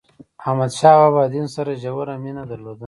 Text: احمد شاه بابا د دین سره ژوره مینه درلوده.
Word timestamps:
احمد 0.47 0.71
شاه 0.79 0.95
بابا 0.99 1.23
د 1.27 1.31
دین 1.33 1.47
سره 1.55 1.79
ژوره 1.81 2.15
مینه 2.23 2.43
درلوده. 2.51 2.79